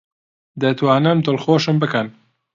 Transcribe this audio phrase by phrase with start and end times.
[0.61, 2.07] دەتوانن دڵخۆشم بکەن؟